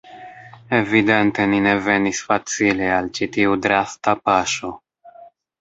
[0.77, 4.73] Evidente ni ne venis facile al ĉi tiu drasta paŝo.